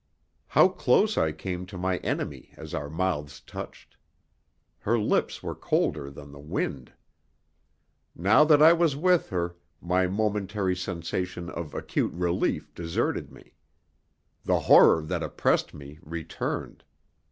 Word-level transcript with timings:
How 0.47 0.67
close 0.67 1.15
I 1.15 1.31
came 1.31 1.67
to 1.67 1.77
my 1.77 1.97
enemy 1.97 2.55
as 2.57 2.73
our 2.73 2.89
mouths 2.89 3.39
touched! 3.39 3.97
Her 4.79 4.97
lips 4.97 5.43
were 5.43 5.53
colder 5.53 6.09
than 6.09 6.31
the 6.31 6.39
wind. 6.39 6.91
Now 8.15 8.43
that 8.45 8.63
I 8.63 8.73
was 8.73 8.95
with 8.95 9.29
her, 9.29 9.57
my 9.79 10.07
momentary 10.07 10.75
sensation 10.75 11.51
of 11.51 11.75
acute 11.75 12.13
relief 12.13 12.73
deserted 12.73 13.31
me. 13.31 13.53
The 14.43 14.61
horror 14.61 15.03
that 15.03 15.21
oppressed 15.21 15.71
me 15.71 15.99
returned. 16.01 16.83